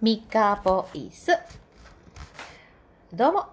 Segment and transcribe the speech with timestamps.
[0.00, 1.32] ミカボイス。
[3.12, 3.46] どうも、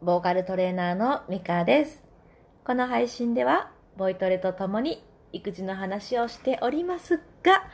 [0.00, 2.02] ボーカルトレーナーのミカです。
[2.64, 7.68] この配信では、ボイトレとともに育児の話をしておりますが、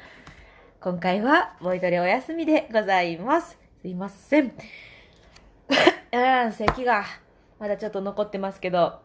[0.80, 3.56] 今回はボイトレお休みでございます。
[3.82, 4.52] すいません。
[6.12, 7.04] うん、咳が
[7.60, 8.98] まだちょっと残ってますけど、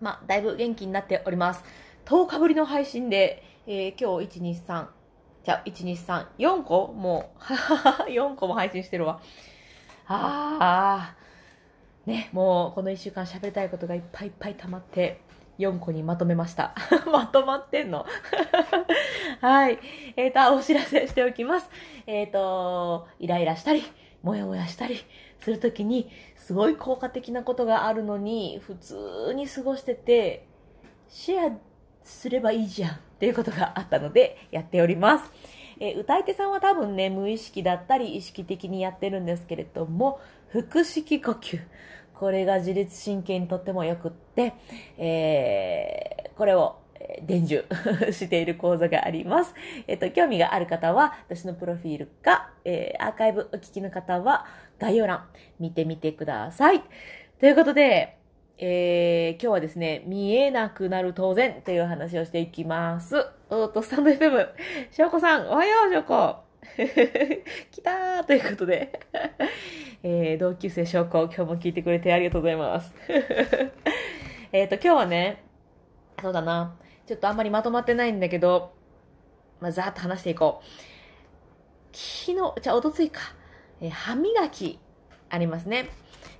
[0.00, 1.64] まあ、だいぶ元気になっております。
[2.04, 4.86] 10日ぶりの配信で、えー今日1、2、3、
[5.46, 9.20] じゃあ、1、2、3、4個もう、 4個も配信してるわ。
[10.08, 11.14] ああ、
[12.04, 15.20] ね、もうこの1週間喋りたいことがいっぱいいっぱい溜まって、
[15.60, 16.74] 4個にまとめました。
[17.12, 18.04] まとまってんの
[19.40, 19.78] はい。
[20.16, 21.70] えっ、と、お知らせしておきます。
[22.08, 23.84] えっ、と、イライラしたり、
[24.24, 24.96] もやもやしたり
[25.38, 30.48] するときに、すごい効果的なことがあるのに、普通に過ごしてて、
[31.08, 31.58] シェア
[32.06, 35.30] すればいいじゃんっていうことがあったので、やっております。
[35.78, 41.60] え歌い手さんは多分ね、無意識だったり意識的にやってるんですけれども、腹式呼吸。
[42.14, 44.54] これが自律神経にとってもよくって、
[44.96, 46.76] えーこれを
[47.22, 47.64] 伝授
[48.12, 49.54] している講座があります。
[49.86, 54.44] えっ、と、興味がある方は、私のプロフィールか、えーアーカイブお聞きの方は、
[54.78, 55.24] 概要欄
[55.58, 56.82] 見てみてください。
[57.38, 58.15] ということで、
[58.58, 63.26] えー今日はですね、見えなくなる当然という話をしていきます。
[63.50, 64.48] おっと、スタンド FM、
[64.90, 66.36] しょうこさん、おはよう、しょうこ。
[67.70, 68.98] 来たーということで、
[70.02, 72.94] えー同級生しょうこ、今日も聞いてくれてありがとうございます。
[74.52, 75.44] えっと、今日はね、
[76.22, 76.74] そうだな、
[77.06, 78.72] ちょっとあんまりまとまってないんだけど、
[79.60, 80.66] まあ、ざーっと話していこう。
[81.92, 83.20] 昨日、じゃあ、おとついか、
[83.82, 84.78] えー歯磨き
[85.28, 85.88] ありますね。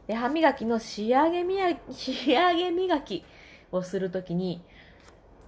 [0.06, 3.24] で、歯磨きの仕上げみや、 仕上げ磨き
[3.72, 4.62] をするときに、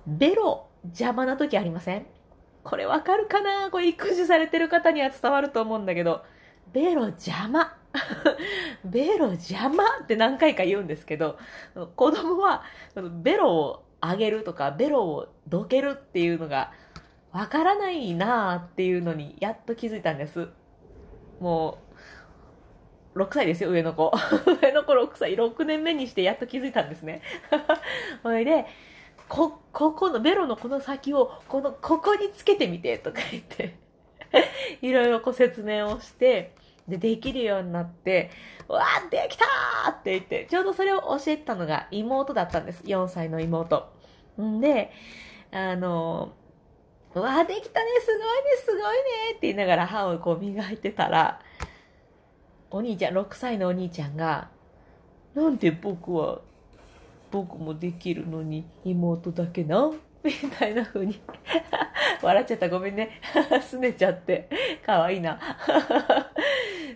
[0.06, 2.06] ベロ邪魔なときありません？
[2.64, 3.70] これわかるかな？
[3.70, 6.22] これ育児されてる方には伝わると思うんだけど、
[6.72, 7.76] ベロ邪魔。
[8.84, 11.38] ベロ邪魔って何回か言うんですけど、
[11.96, 12.62] 子供は
[13.22, 16.72] ベロを上げるとか、ベロをどけるっていうのが
[17.32, 20.48] わからないなーっていうのにやっと気づいたんです。
[21.40, 21.87] もう、
[23.14, 24.12] 6歳ですよ、上の子。
[24.62, 27.22] 上の子6歳、6年目にしてやっと気づいたんですね。
[28.22, 28.66] ほいで、
[29.28, 33.76] こ、ここの、ベロのこの先を、この、ここにつけてみて、とか言って、
[34.82, 36.54] いろいろこう説明をして、
[36.86, 38.30] で、できるようになって、
[38.66, 42.82] わー、できたーって言って、ちょうどそれを教えたのが妹だったんです。
[42.84, 43.92] 4歳の妹。
[44.40, 44.92] んで、
[45.50, 46.32] あの、
[47.14, 48.26] わー、できたね、すごいね、
[48.64, 48.82] すごいね
[49.30, 51.40] って言いながら歯をこう磨いてたら、
[52.70, 54.48] お兄ちゃん、6歳のお兄ちゃんが、
[55.34, 56.40] なんで僕は、
[57.30, 59.90] 僕もできるのに妹だけな？
[60.24, 61.20] みたいな風に
[62.22, 62.68] 笑っちゃった。
[62.68, 63.20] ごめんね。
[63.62, 64.48] すねちゃって。
[64.84, 65.38] かわいいな。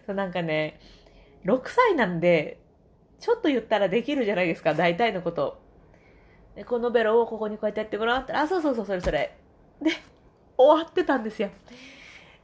[0.05, 0.81] そうなんかね、
[1.45, 2.59] 6歳なんで、
[3.21, 4.75] ちょっと言ったらできるじゃないですか。
[4.75, 5.61] 大体のこと。
[6.57, 9.37] で、このベロをここにこうやってやってごらんってあ、そうそうそう、それそれ。
[9.81, 9.93] で、
[10.57, 11.51] 終わってたんですよ。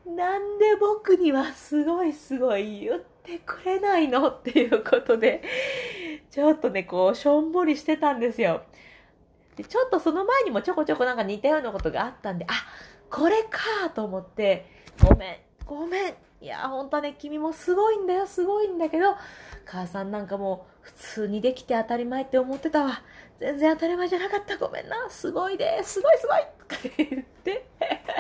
[0.06, 4.28] なんで僕にはすごいすごい言ってくれないの？
[4.28, 5.42] っていうことで、
[6.30, 8.62] ちょっとね、こう、しょんぼりしてたんですよ。
[9.56, 12.52] でちょっとその前にもちょこちょこなんか似たようなことがあったんで、あ、
[13.10, 14.66] これかと思って、
[15.02, 16.14] ごめん、ごめん。
[16.40, 19.16] いや、本当はね、君もすごいんだよ、すごいんだけど、
[19.66, 23.02] 母さんなんかもう普通にできて当たり前って思ってたわ。
[23.40, 24.56] 全然当たり前じゃなかった。
[24.58, 25.10] ごめんな。
[25.10, 25.94] すごいです。
[25.94, 27.66] すごいすごいとか言って、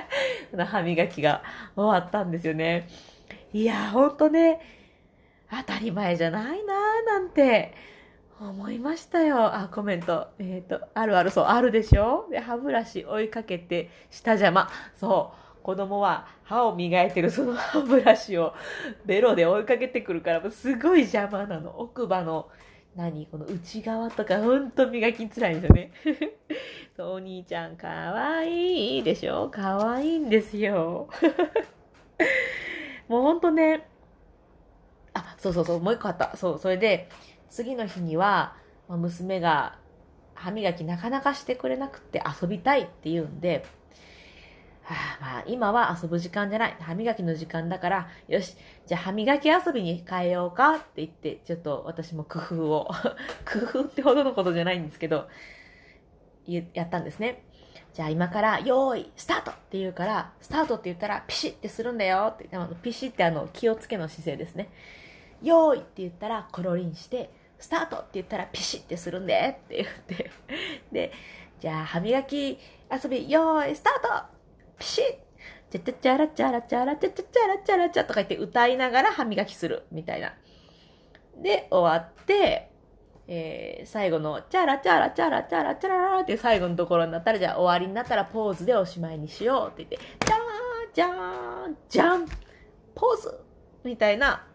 [0.66, 1.42] 歯磨きが
[1.76, 2.88] 終わったんですよね。
[3.52, 4.77] いや、ほんとね、
[5.50, 7.72] 当たり前じゃないなぁなんて
[8.40, 9.54] 思いましたよ。
[9.54, 10.28] あ、コメント。
[10.38, 12.28] えっ、と、あるある、そう、あるでしょ？
[12.30, 14.68] で、歯ブラシ追いかけて、下邪魔。
[14.94, 15.64] そう。
[15.64, 18.54] 子供は歯を磨いてるその歯ブラシを
[19.04, 21.80] ベロで追いかけてくるから、すごい邪魔なの。
[21.80, 22.48] 奥歯の、
[22.94, 23.26] 何？
[23.26, 25.92] この内側とかほんと磨きづらいんですよね。
[26.96, 29.48] そうお兄ちゃんかわいいでしょ？
[29.48, 31.08] かわいいんですよ。
[33.08, 33.87] もうほんとね、
[35.38, 36.36] そうそうそう、もう一個あった。
[36.36, 37.08] そう、それで、
[37.48, 38.56] 次の日には、
[38.88, 39.78] ま娘が
[40.34, 43.64] 歯磨きなかなかしてくれなくて遊びたいって言うんで、
[44.82, 46.76] はあ、まあ今は遊ぶ時間じゃない。
[46.80, 48.56] 歯磨きの時間だから、よし、
[48.86, 52.88] じゃあ歯磨き遊びに変えようかって言って、ちょっと私も工夫を、
[53.44, 55.28] 工夫ってほどのことじゃないんですけど、
[56.46, 57.42] やったんですね。
[57.92, 64.70] じゃあ今から、用意、スタートって言うから、スタートって言ったら、ピシッってするんだよって、あのピシッってあの、気をつけの姿勢ですね。
[65.42, 69.88] 用意って言ったら、コロリンして、スタートって言ったら、ピシッってするんでって言っ
[70.18, 70.30] て。
[70.92, 71.12] で、
[71.58, 72.58] じゃあ歯磨き
[72.90, 74.38] 遊び、用意、スタート
[74.78, 75.04] ピシッ
[75.70, 80.32] チャチャチャラチャラチャラチャチャチャラチャラチャとか言って歌いながら歯磨きするみたいな。
[81.36, 82.70] で、終わって、
[83.26, 92.26] えー、最後の、チャラチャラチャラチャラチャラっていう最後のところになったら、じゃあ終わりになったらポーズでおしまいにしようって言って、じゃーん、じゃーん、じゃん、
[92.94, 93.40] ポーズ
[93.84, 94.46] みたいな、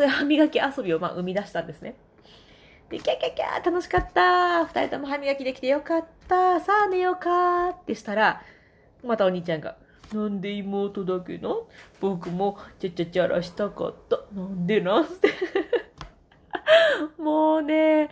[0.00, 1.94] そういう歯磨き遊びをまあ生み出したんですね。
[2.88, 8.40] で、キャキャキャ楽しかった二人とも歯磨きできてよかったさあ寝ようかってしたら、
[9.04, 9.76] またお兄ちゃんが、
[10.14, 11.50] なんで妹だけな
[12.00, 14.20] 僕もちゃちゃちゃらしたかった。
[14.34, 15.28] なんでなんって。
[17.18, 18.08] もうね、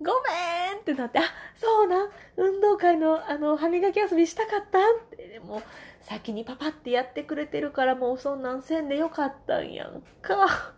[0.00, 1.22] ごめんってなって、あ、
[1.56, 5.60] そうな、運動会のあの、歯磨き遊びしたかったって、でも、
[6.02, 10.74] 先にパパってやってくれてるからもうそんなんせんでよかったんやんか。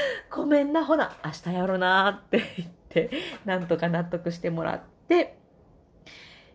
[0.30, 3.10] ごめんな、ほな、明日やろなって言って、
[3.44, 5.38] なんとか納得してもらって、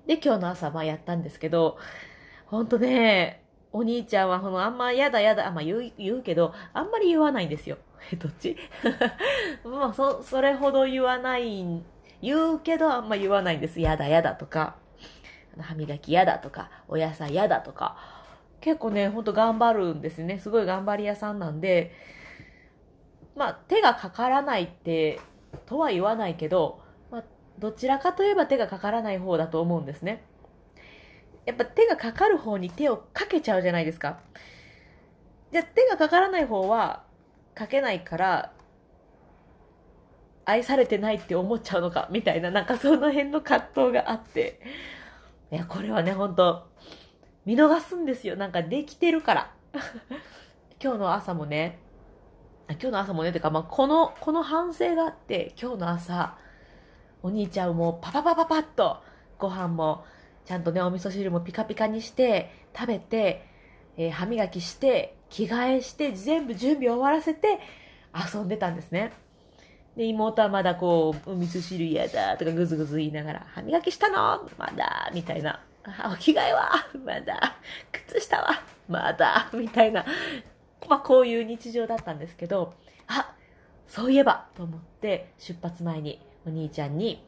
[0.06, 1.78] で、今日の朝、まあやったんですけど、
[2.46, 7.78] ほんとね、お兄ちゃんは、この、あんまやだやだ、あんま言う、言うけど、あんまり言わないんですよ。
[8.12, 8.58] え、どっち？
[9.64, 11.84] まあ、そ、それほど言わない、
[12.22, 13.80] 言うけど、あんま言わないんです。
[13.80, 14.76] やだやだとか、
[15.60, 17.98] 歯磨きやだとか、お野菜やだとか。
[18.60, 20.40] 結構ね、ほんと頑張るんですね。
[20.40, 21.94] すごい頑張り屋さんなんで、
[23.36, 25.20] まあ、手がかからないって、
[25.66, 26.82] とは言わないけど、
[27.12, 27.24] まあ、
[27.60, 30.24] どちらかといえば手がかからない方だと思うんですね。
[31.46, 34.20] やっぱ手がかかる方に手をかけちゃうじゃないですか。
[35.52, 37.04] じゃ手がかからない方は
[37.54, 38.54] かけないから
[40.46, 44.60] 愛されてないって思っちゃうのかみたいななんかその辺の葛藤があって
[45.52, 46.68] いやこれはね本当
[47.46, 49.52] 見逃すんですよなんかできてるから
[50.82, 51.80] 今日の朝もね
[52.70, 56.38] 今日の朝もねてか、まあ、このこの反省があって今日の朝
[57.22, 58.98] お兄ちゃんもパパパパパッと
[59.38, 60.06] ご飯も
[60.46, 63.48] ちゃんとね、お味噌汁もピカピカにして、食べて、
[63.96, 67.60] えー、歯磨きして、着替えして、全部準備終わらせて、
[68.14, 69.14] 遊んでたんですね。
[69.96, 74.50] で、妹はまだこう、お味噌汁嫌だとかぐずぐず言いながら、歯磨きしたの？
[74.58, 75.62] まだみたいな。
[76.12, 76.72] お着替えは？
[77.06, 77.56] まだ。
[78.10, 78.50] 靴下は？
[78.90, 80.04] まだみたいな。
[80.90, 82.74] まあ、こういう日常だったんですけど、
[83.08, 83.34] あ、
[83.88, 87.24] そういえばと思って、出発前にお兄ちゃんに、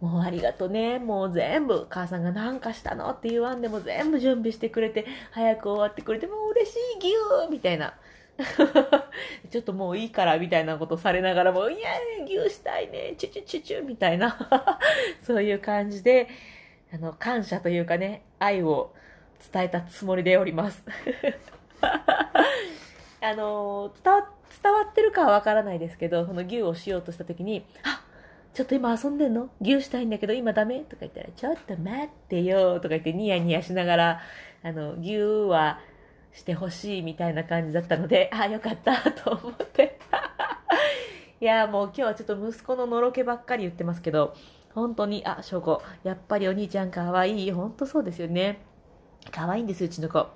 [0.00, 0.98] もうありがとね。
[0.98, 7.94] もう全部、母さんが何かしたのって言わんでも全部準備してくれて、早く終わってくれて、もう嬉しい、ぎゅーみたいな。
[9.50, 11.90] ちょっともういいから、みたいなことされながらも、いや、
[12.24, 14.78] ぎゅーしたいね、チュチュチュチュ、みたいな。
[15.22, 16.28] そういう感じで、
[16.94, 18.94] あの、感謝というかね、愛を
[19.52, 20.84] 伝えたつもりでおります。
[23.20, 24.28] あの伝わ、
[24.62, 28.04] 伝わってるかはわからないですけど、その牛をしようとした時に、あ
[28.54, 29.50] ちょっと今遊んでんの？
[29.60, 30.80] 牛したいんだけど今ダメ？
[30.80, 34.20] とか言ったら、ちょっと待ってよとか言ってニヤニヤしながら、
[34.62, 35.78] あの、牛は
[36.32, 39.98] してほしいみたいな感じだったので、ああ、よかったと思って。
[41.40, 44.34] いや、もう今日はちょっと息子ののろけばっかり言ってますけど、
[44.74, 47.52] 本当に、あ、翔子、やっぱりお兄ちゃんかわいい。
[47.52, 48.60] 本当そうですよね。
[49.30, 50.26] かわいいんです、うちの子。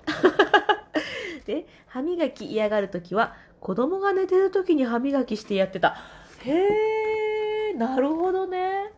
[1.45, 5.97] で、歯磨き嫌がるときは、子供が寝てるときに歯磨きしてやってた。
[6.43, 7.77] へー。
[7.77, 8.91] なるほどね。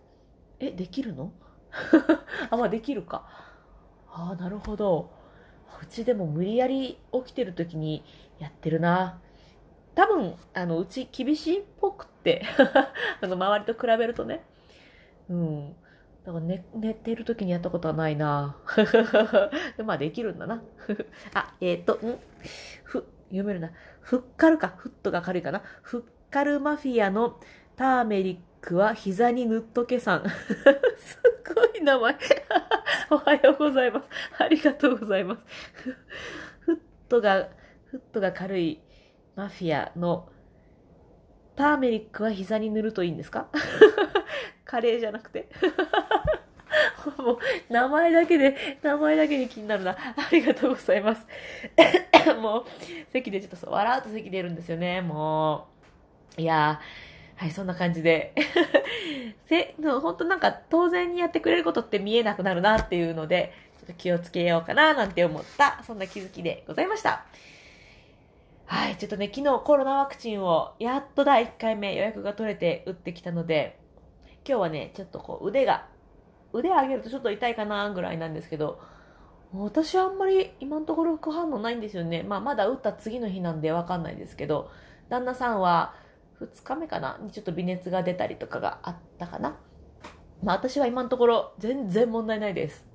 [0.59, 1.31] え、できるの？
[2.50, 3.27] あ、まあできるか。
[4.09, 5.12] ああ、なるほど。
[5.81, 8.03] うちでも無理やり起きてる時に
[8.39, 9.19] やってるな。
[9.93, 12.43] 多分、あの、うち厳しいっぽくって
[13.22, 14.43] あの、周りと比べるとね。
[15.29, 15.75] うん。
[16.25, 18.58] だから寝、寝てる時にやったことはないな。
[19.86, 20.63] まあできるんだな。
[21.36, 22.20] あ、えっ、ー、と、ん？
[22.84, 23.72] ふ、読めるな。
[24.01, 24.74] ふっかるか。
[24.77, 25.62] フットが軽いかな。
[25.84, 27.39] ふっかるマフィアの
[27.75, 30.24] ターメリックは膝に塗 っとけさん。
[30.98, 31.22] す
[31.53, 32.17] ごい名前。
[33.12, 34.10] おはようございます。
[34.39, 35.41] ありがとうございます。
[36.62, 37.50] フットが、
[37.86, 38.82] フットが軽い
[39.36, 40.27] マフィアの
[41.55, 43.48] ターメリックは膝に塗るといいんですか？
[44.65, 45.48] カレーじゃなくて
[47.17, 47.38] もう、
[47.69, 49.91] 名前だけで、名前だけで気になるな。
[49.91, 51.25] ありがとうございます。
[52.39, 52.65] もう、
[53.12, 55.67] 席でちょっとそう、笑うと席出るんですよね、も
[56.38, 56.41] う。
[56.41, 58.34] いやー、はい、そんな感じで
[59.48, 67.25] せ、本当なんか当然にやってくれることって見えなくなるなっていうので、ちょっと気をつけようかななんて思った、そんな気づきでございました。
[68.65, 73.77] はい、ちょっとね、昨日コロナワクチンをやっと第1回目予約が取れて打ってきたので、
[74.47, 75.87] 今日はね、ちょっとこう腕が、
[76.53, 78.79] 腕上げるとちょっと痛いかなぐらいなんですけど、
[79.53, 82.23] 私はあんまり今のところ副反応ないんですよね。
[82.23, 84.69] まあまだ打った次の日なんでわかんないですけど、
[85.09, 85.95] 旦那さんは
[86.41, 89.57] 2日目かなにちょっと微熱が出たりとかがあったかな。
[90.43, 92.85] まあ私は今のところ全然問題ないです。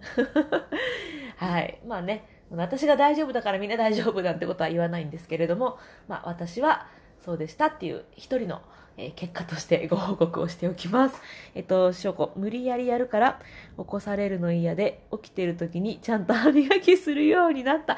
[1.37, 1.80] はい。
[1.85, 6.87] まあね、私が大丈夫だからみんな大丈夫なんてことは言わないんですけれども、まあ私は
[7.25, 8.62] そうでしたっていう一人の
[9.02, 11.16] え結果としてご報告をしておきます。
[11.54, 13.40] えっと、しょうこ、無理やりやるから
[13.78, 17.97] 起こされるの嫌で、起きてる時にちゃんと歯磨きするようになった。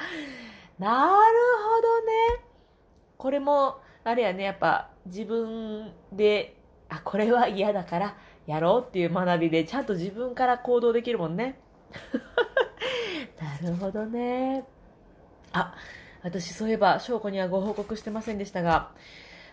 [0.79, 2.07] なるほど
[2.39, 2.45] ね。
[3.17, 6.57] これも、あれやね、やっぱ自分で、
[6.89, 8.17] あ、これは嫌だから
[8.47, 11.59] やろうっていう学びで、ちゃんと自分から行動できるもんね。
[13.43, 14.65] なるほどね。
[15.53, 15.75] あ、
[16.23, 18.93] 私そういえば、翔子にはご報告してませんでしたが、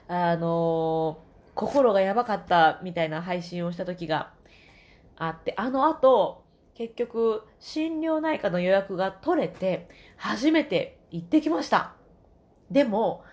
[0.08, 1.29] あのー
[1.60, 4.32] 心がやばかったみたいな配信をした時が
[5.18, 11.96] あって、あの後、結局、心療内科の予約が取れて、初めて行ってきました。
[12.72, 13.26] でも、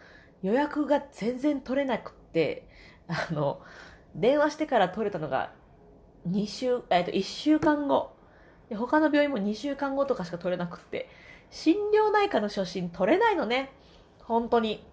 [0.43, 2.69] 予約が全然取れなくって、
[3.07, 3.61] あの、
[4.17, 5.53] 電話してから取れたのが、
[6.29, 8.17] 2週、えっと、1週間後。
[8.75, 11.09] 他の病院も2週間後とかしか取れなくって、
[11.53, 13.71] 心療内科の初診取れないのね。
[14.25, 14.85] 本当に。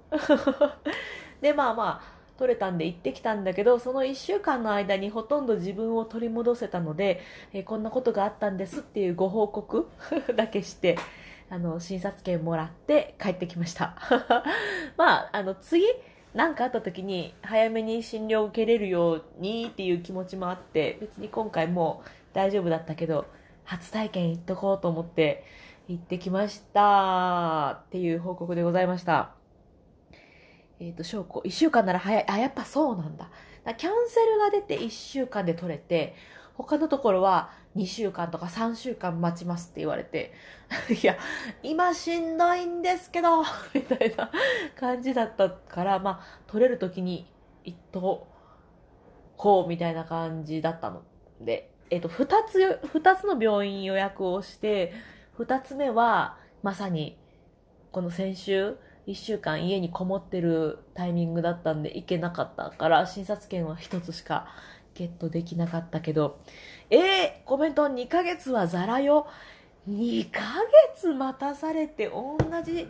[1.42, 7.22] で、まあまあ、取れたんで行ってきたんだけど、その1週間の間にほとんど自分を取り戻せたので、
[7.54, 9.88] えー、こんなことがあったんですっていうご報告
[10.36, 10.98] だけして、
[11.50, 13.96] あの、診察券もらって帰ってきました。
[14.98, 15.86] まあ、あの、次、
[16.34, 23.26] 何かあった時に早めに診療を受けれるようにっていう気持ちもあって、別に今回も大丈夫だったけど、
[23.66, 25.46] 初体験行っとこうと思って
[25.88, 29.43] 行ってきましたっていう報告でございました。
[30.80, 32.26] えっ、ー、と、証拠、1週間なら早い。
[32.28, 33.30] あ、やっぱそうなんだ。
[33.64, 36.16] だキャンセルが出て1週間で取れて、
[36.56, 40.34] 他のところは2週間とか3週間待ちますって言われて、
[41.02, 41.18] いや、
[41.64, 43.42] 今しんどいんですけど、
[43.74, 44.30] みたいな
[44.76, 47.32] 感じだったから、まあ、取れる時に
[47.64, 48.28] 一等、
[49.38, 51.04] こうみたいな感じだったの
[51.42, 54.94] で、えっ、ー、と、二つ、二つの病院予約をして、
[55.38, 57.18] 二つ目は、まさに、
[57.92, 58.78] この先週、
[59.08, 64.48] 1週間家にこもってるタイミングだったんで行けなかったから診察券は1つしか
[64.94, 66.40] ゲットできなかったけど。
[66.90, 69.28] えー、コメント2ヶ月はザラよ。
[69.90, 70.42] 2ヶ
[70.94, 72.88] 月待たされて同じ。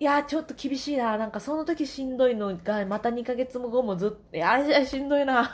[0.00, 1.16] いやちょっと厳しいな。
[1.16, 5.50] なんかその時しんどいのがまた2ヶ月後もずっといやしんどいな。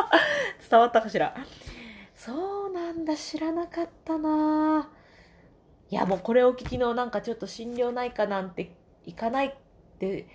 [0.70, 1.34] 伝わったかしら。
[2.14, 3.16] そうなんだ。
[3.16, 4.88] 知らなかったな。
[5.90, 9.52] いやもうこれを聞きのなんかちょっと心療内科なんて行かないっ
[9.98, 10.28] て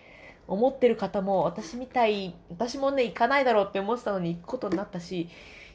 [0.47, 5.29] 思ってる方も私みたい私もね行かないだろうって思ってたのに行くことになったし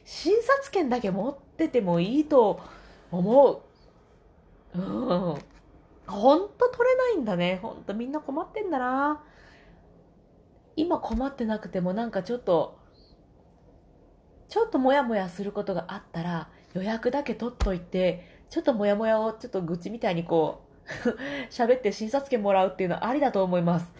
[0.05, 2.59] 診察券だけ持っててもいいと
[3.11, 3.63] 思
[4.73, 4.79] う。
[4.79, 5.35] うん。
[6.07, 7.59] ほんと取れないんだね。
[7.61, 9.23] ほんとみんな困ってんだな。
[10.75, 12.79] 今困ってなくてもなんかちょっと
[14.49, 20.67] ちょっとモヤモヤすることがあったら予約だけ取っといてちょっとモヤモヤをちょっと愚痴みたいにこ
[21.05, 21.09] う
[21.49, 23.93] 喋って診察券もらうっていうのはありだと思います。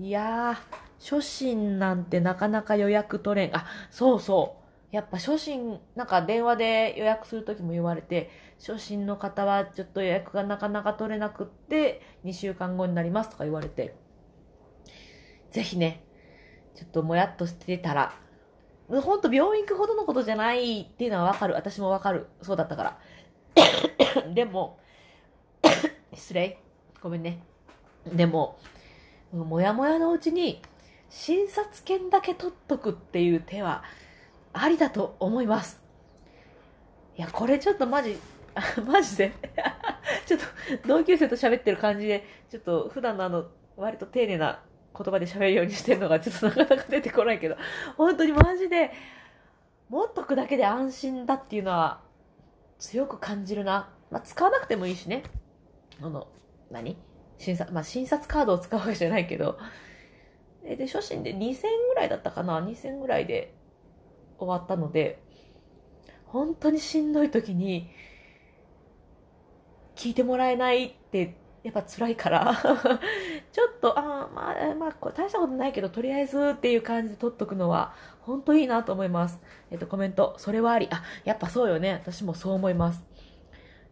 [0.00, 0.56] いやー、
[0.98, 3.56] 初診なんてなかなか予約取れん。
[3.56, 4.56] あ、そうそ
[4.92, 4.94] う。
[4.94, 8.28] やっぱ初診、なんか電話で予約するときも言われて、
[8.58, 13.94] 初診の方はちょっと予約がなかなか取れなくって、2週間後になりますとか言われて、
[15.52, 16.04] ぜひね、
[16.74, 18.12] ちょっともやっとしてたら、
[18.88, 21.54] ほんと病院行くほどのことじゃないっていうのはわかる。
[21.54, 22.28] 私もわかる。
[22.42, 22.98] そうだったから。
[24.34, 24.78] でも、
[26.14, 26.58] 失礼。
[27.00, 27.38] ごめんね。
[28.12, 28.58] でも、
[29.32, 30.62] もやもやのうちに、
[31.08, 33.82] 診察券だけ取っとくっていう手は、
[34.52, 35.80] ありだと思います。
[37.16, 38.18] いや、これちょっとマジ、
[38.86, 39.32] マジで
[40.26, 40.46] ちょっと
[40.88, 43.46] 同級生と喋ってる感じで、ちょっと普段のあの、
[43.76, 44.62] 割と丁寧な
[44.96, 47.56] 言葉で喋るようにしてるのがちょっとなかなか出てこないけど、
[47.96, 48.92] 本当にマジで、
[49.88, 52.00] 持っとくだけで安心だっていうのは
[52.78, 53.92] 強く感じるな。
[54.10, 55.22] まあ、使わなくてもいいしね。
[56.02, 56.28] あの、
[56.70, 56.96] 何？
[57.38, 59.58] 診察、まあ、診察カードを使うわけじゃないけど。
[60.62, 63.54] で、初心で2000ぐらいだったかな ?2000 ぐらいで
[64.38, 65.22] 終わったので、
[66.26, 67.90] 本当にしんどい時に、
[69.94, 72.54] 聞いてもらえないってやっぱ辛いから
[73.50, 79.40] ちょっと、あまあ、まあ、大したことないけど、とりあえずっていう感じで撮っとくのは、本当いいなと思います。
[79.72, 80.86] えっと、コメント、それはあり。
[80.92, 81.94] あ、やっぱそうよね。
[81.94, 83.04] 私もそう思います。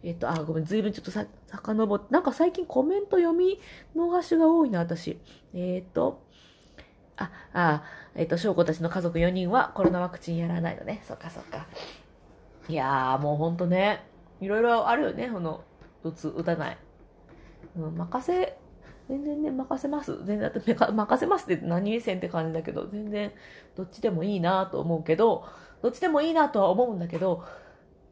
[0.04, 3.60] えっと、あ、ごめん、ずいぶんちょっとさ、遡って、なんか最近コメント読み
[3.96, 5.18] 逃しが多いな、私。
[5.52, 6.22] えっと、
[7.16, 7.82] あ、あ、
[8.14, 11.02] えっと、翔子たちの家族4人はコロナワクチンやらないのね。
[11.02, 11.66] そっかそっか。
[12.68, 14.06] いやー、もうほんとね、
[14.40, 15.64] いろいろあるよね、この、
[16.04, 16.78] 打つ、打たない。
[17.76, 18.56] うん、任せ、
[19.08, 20.16] 全然ね、任せます。
[20.24, 23.32] 全然、だって任せますって何せんって感じだけど、全然
[23.76, 25.44] どっちでもいいなと思うけど、
[25.82, 27.44] どっちでもいいなとは思うんだけど、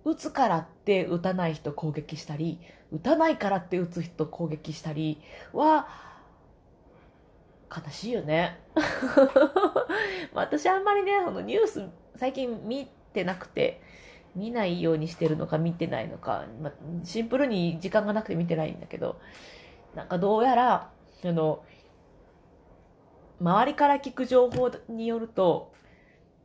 [0.05, 2.61] 打つからって打たない人攻撃したり、
[2.93, 5.89] 打たないからって打つ人攻撃したりは、
[7.75, 8.61] 悲しいよね。
[10.35, 13.81] 私あんまりね、このニュース最近見てなくて、
[14.35, 16.73] 見ないようにしてるのか見てないのか、ま、
[17.05, 19.21] シンプルに時間がなくて見てないんだけど、
[19.95, 20.91] なんかどうやら、
[21.25, 21.65] あの、
[23.41, 25.73] 周りから聞く情報によると、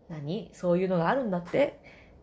[0.09, 0.49] 何？
[0.53, 1.79] そういうのがあるんだって？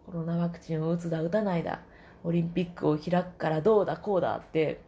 [0.07, 1.81] コロナワクチンを打つだ打たないだ
[2.25, 4.81] オリンピックを開くからどうだこうだって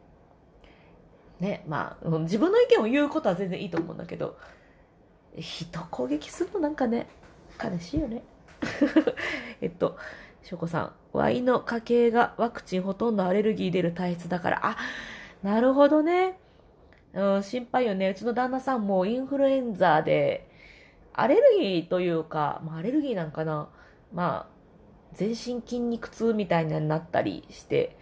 [1.40, 4.36] ねまあ自分の意見を言うことは全然いいと思うんだけど
[5.38, 7.06] 人攻撃するのなんかね
[7.62, 8.22] 悲しいよね。
[9.60, 9.96] えっと
[10.48, 14.76] 翔子さんワイの家系がワクチンほとんどアレルギー出る体質だからあ
[15.42, 16.38] なるほどね
[17.16, 18.10] うん、心配よね。
[18.10, 20.50] うちの旦那さんもインフルエンザで、
[21.14, 23.70] アレルギーというか、まあ、アレルギーなんかな。
[24.12, 24.56] まあ、
[25.14, 27.96] 全身筋肉痛みたいになったりして、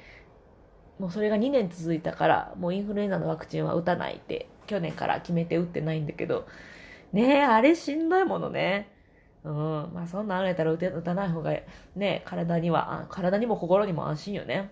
[0.99, 6.47] もうそれが2年続いたから、もうインフルエンザのワクチンは打たないって、去年から決めて打ってないんだけど、
[7.13, 8.94] ねえ、あれしんどいものね。
[9.45, 9.91] うん。
[9.93, 11.55] まあそんなんあれたら打て打たない方が、
[11.95, 14.71] ね、体には、体にも心にも安心よね。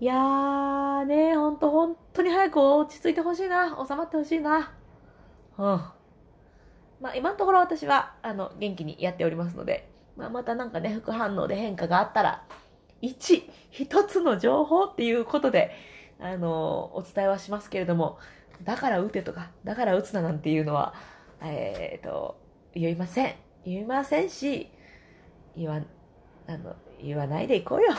[0.00, 3.76] いやーね、ほんと本当に早く落ち着いてほしいな。
[3.88, 4.72] 収まってほしいな。
[5.58, 5.64] うん。
[7.00, 12.44] まあ今のところ私は、あの、元気にやっておりますので、まあまたなんかね、副反応で変化があったら、
[13.02, 15.72] 1、一つの情報っていうことで、
[16.20, 18.18] あの、お伝えはしますけれども、
[18.62, 20.94] だから打てとか、だから打つななんていうのは、
[21.40, 22.41] えっ、ー、と、
[22.74, 23.34] 言いません。
[23.64, 24.68] 言いませんし、
[25.56, 25.80] 言わ、
[26.46, 27.92] あの、言わないでいこうよ。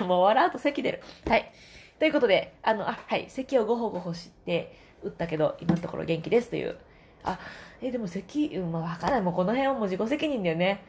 [0.06, 1.00] もう笑うと咳出る。
[1.26, 1.50] はい。
[1.98, 6.76] ということで、あの、あ、はい、咳をごほごほして打ったけど、今のところ元気ですという。
[7.22, 7.38] あ、
[7.80, 9.22] え、でも咳、うん、まあわかんない。
[9.22, 10.84] もうこの辺はもう自己責任だよね。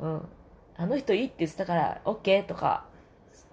[0.00, 0.28] うん。
[0.76, 2.86] あの人いいって言ってたから、OK とか、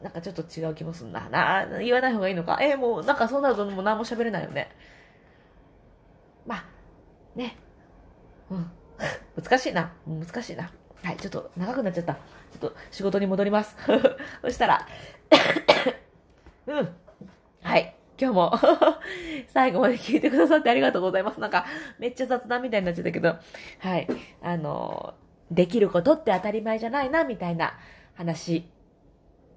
[0.02, 1.30] なんかちょっと違う気もすんな。
[1.30, 2.58] な、言わない方がいいのか。
[2.62, 4.70] えもうなんかそうなるともう何も喋れないよね。
[7.36, 7.58] ね。
[8.50, 8.72] うん。
[9.42, 9.92] 難しいな。
[10.08, 10.72] 難しいな。
[11.04, 12.14] はい、ちょっと長くなっちゃった。
[12.14, 12.20] ちょ
[12.58, 13.76] っと仕事に戻ります。
[14.42, 14.88] そしたら、
[16.68, 16.90] うん。
[17.62, 17.96] はい。
[18.18, 18.54] 今日も
[19.54, 21.40] 最後まで聞いてくださってありがとうございます。
[21.40, 21.66] なんか、
[22.00, 23.36] めっちゃ雑談みたいになっちゃったけど、
[23.80, 24.08] はい。
[24.42, 25.16] あの、
[25.52, 27.78] できることって当たり前じゃないな、みたいな
[28.14, 28.70] 話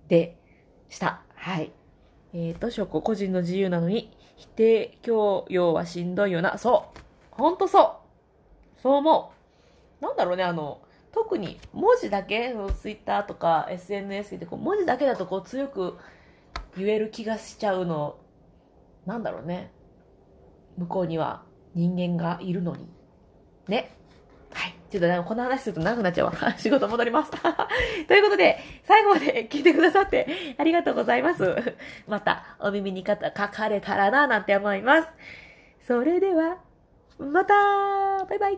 [0.08, 0.36] で
[0.88, 1.22] した。
[1.34, 1.72] はい。
[2.32, 6.58] えっ、ー、と、証拠個人の自由なのに、否定強要はしんどいよな。
[6.58, 6.98] そう。
[7.38, 8.00] ほんとそ
[8.76, 8.80] う。
[8.82, 9.32] そう思
[10.00, 10.04] う。
[10.04, 10.80] なんだろうね、あの、
[11.12, 15.96] 特に文字だけ、ツイッターとか SNS でこう文字だけだとこう強く
[16.76, 18.18] 言える気がしちゃうの、
[19.06, 19.72] なんだろうね。
[20.76, 21.42] 向こうには
[21.74, 22.88] 人間がいるのに。
[23.68, 23.96] ね。
[24.52, 24.74] はい。
[24.90, 26.32] ちょっとね、この話すると長くなっちゃうわ。
[26.58, 27.30] 仕事戻ります。
[28.06, 30.26] ということで、最後まで聞いてくださって
[30.58, 31.76] ありがとうございます。
[32.06, 35.08] またお耳にかかれたらな、なんて思います。
[35.86, 36.58] それでは、
[37.18, 37.54] また
[38.26, 38.56] バイバイ。